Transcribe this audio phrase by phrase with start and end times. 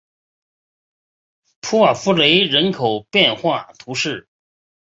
[1.59, 4.27] 普瓦夫雷人口变化图示